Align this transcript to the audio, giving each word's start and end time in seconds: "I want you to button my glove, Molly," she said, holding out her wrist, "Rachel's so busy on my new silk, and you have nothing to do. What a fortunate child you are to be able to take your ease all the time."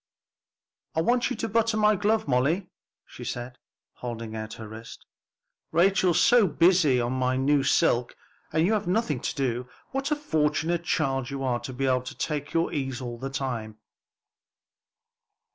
"I 0.95 1.01
want 1.01 1.29
you 1.29 1.35
to 1.35 1.47
button 1.47 1.79
my 1.79 1.95
glove, 1.95 2.27
Molly," 2.27 2.71
she 3.05 3.23
said, 3.23 3.59
holding 3.97 4.35
out 4.35 4.55
her 4.55 4.67
wrist, 4.67 5.05
"Rachel's 5.71 6.19
so 6.19 6.47
busy 6.47 6.99
on 6.99 7.13
my 7.13 7.37
new 7.37 7.61
silk, 7.61 8.15
and 8.51 8.65
you 8.65 8.73
have 8.73 8.87
nothing 8.87 9.19
to 9.19 9.35
do. 9.35 9.69
What 9.91 10.09
a 10.09 10.15
fortunate 10.15 10.85
child 10.85 11.29
you 11.29 11.43
are 11.43 11.59
to 11.59 11.71
be 11.71 11.85
able 11.85 12.01
to 12.01 12.17
take 12.17 12.51
your 12.51 12.73
ease 12.73 12.99
all 12.99 13.19
the 13.19 13.29
time." 13.29 13.77